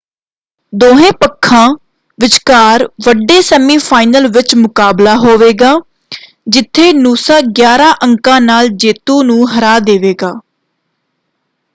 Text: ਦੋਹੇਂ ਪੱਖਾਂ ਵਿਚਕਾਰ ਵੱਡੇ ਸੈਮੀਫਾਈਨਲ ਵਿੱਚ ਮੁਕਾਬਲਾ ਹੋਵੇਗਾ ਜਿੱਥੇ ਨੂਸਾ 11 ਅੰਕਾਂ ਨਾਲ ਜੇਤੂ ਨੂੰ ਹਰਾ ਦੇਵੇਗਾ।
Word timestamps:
ਦੋਹੇਂ 0.73 1.11
ਪੱਖਾਂ 1.11 1.67
ਵਿਚਕਾਰ 2.19 2.85
ਵੱਡੇ 3.05 3.41
ਸੈਮੀਫਾਈਨਲ 3.41 4.27
ਵਿੱਚ 4.27 4.55
ਮੁਕਾਬਲਾ 4.55 5.15
ਹੋਵੇਗਾ 5.17 5.73
ਜਿੱਥੇ 6.47 6.91
ਨੂਸਾ 6.93 7.39
11 7.59 7.91
ਅੰਕਾਂ 8.03 8.39
ਨਾਲ 8.41 8.67
ਜੇਤੂ 8.77 9.21
ਨੂੰ 9.23 9.47
ਹਰਾ 9.49 9.77
ਦੇਵੇਗਾ। 9.81 10.33